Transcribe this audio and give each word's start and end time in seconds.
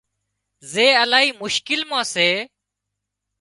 زي 0.71 0.87
الاهي 1.03 1.29
مشڪل 1.41 1.81
مان 1.89 2.03
سي 2.13 2.29